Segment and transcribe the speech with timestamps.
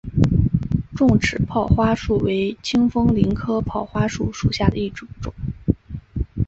[0.95, 5.31] 重齿泡花树为清风藤科泡花树属下的一个种。